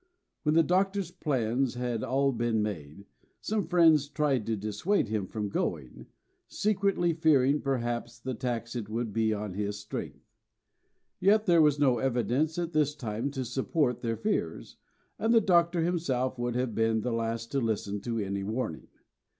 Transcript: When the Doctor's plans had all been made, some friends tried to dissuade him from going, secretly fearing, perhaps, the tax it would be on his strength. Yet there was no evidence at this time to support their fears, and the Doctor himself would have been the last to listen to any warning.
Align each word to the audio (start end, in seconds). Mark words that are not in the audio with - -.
When 0.41 0.55
the 0.55 0.63
Doctor's 0.63 1.11
plans 1.11 1.75
had 1.75 2.03
all 2.03 2.31
been 2.31 2.63
made, 2.63 3.05
some 3.39 3.67
friends 3.67 4.09
tried 4.09 4.47
to 4.47 4.55
dissuade 4.55 5.09
him 5.09 5.27
from 5.27 5.49
going, 5.49 6.07
secretly 6.47 7.13
fearing, 7.13 7.61
perhaps, 7.61 8.19
the 8.19 8.33
tax 8.33 8.75
it 8.75 8.89
would 8.89 9.13
be 9.13 9.31
on 9.31 9.53
his 9.53 9.77
strength. 9.79 10.25
Yet 11.19 11.45
there 11.45 11.61
was 11.61 11.77
no 11.77 11.99
evidence 11.99 12.57
at 12.57 12.73
this 12.73 12.95
time 12.95 13.29
to 13.29 13.45
support 13.45 14.01
their 14.01 14.17
fears, 14.17 14.75
and 15.19 15.35
the 15.35 15.39
Doctor 15.39 15.83
himself 15.83 16.35
would 16.39 16.55
have 16.55 16.73
been 16.73 17.01
the 17.01 17.13
last 17.13 17.51
to 17.51 17.59
listen 17.61 18.01
to 18.01 18.17
any 18.17 18.41
warning. 18.43 18.87